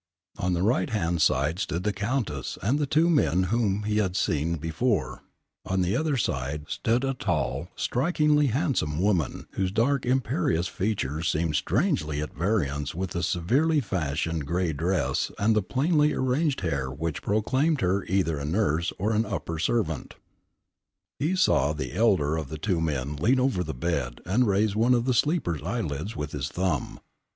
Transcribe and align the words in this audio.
On 0.39 0.53
the 0.53 0.63
right 0.63 0.89
hand 0.89 1.21
side 1.21 1.59
stood 1.59 1.83
the 1.83 1.93
Countess 1.93 2.57
and 2.63 2.79
the 2.79 2.87
two 2.87 3.07
men 3.07 3.43
whom 3.53 3.83
he 3.83 3.97
had 3.97 4.15
seen 4.15 4.55
before; 4.55 5.21
on 5.63 5.83
the 5.83 5.95
other 5.95 6.17
side 6.17 6.63
stood 6.69 7.03
a 7.03 7.13
tall, 7.13 7.69
strikingly 7.75 8.47
handsome 8.47 8.99
woman, 8.99 9.45
whose 9.51 9.71
dark 9.71 10.03
imperious 10.07 10.67
features 10.67 11.29
seemed 11.29 11.55
strangely 11.55 12.19
at 12.19 12.33
variance 12.33 12.95
with 12.95 13.11
the 13.11 13.21
severely 13.21 13.79
fashioned 13.79 14.47
grey 14.47 14.73
dress 14.73 15.29
and 15.37 15.55
the 15.55 15.61
plainly 15.61 16.13
arranged 16.13 16.61
hair 16.61 16.89
which 16.89 17.21
proclaimed 17.21 17.81
her 17.81 18.03
either 18.05 18.39
a 18.39 18.43
nurse 18.45 18.91
or 18.97 19.11
an 19.11 19.23
upper 19.27 19.59
servant. 19.59 20.15
He 21.19 21.35
saw 21.35 21.73
the 21.73 21.93
elder 21.93 22.37
of 22.37 22.49
the 22.49 22.57
two 22.57 22.81
men 22.81 23.17
lean 23.17 23.39
over 23.39 23.63
the 23.63 23.75
bed 23.75 24.19
and 24.25 24.47
raise 24.47 24.75
one 24.75 24.95
of 24.95 25.05
the 25.05 25.13
sleeper's 25.13 25.61
eyelids 25.61 26.15
with 26.15 26.31
his 26.31 26.49
thumb. 26.49 27.01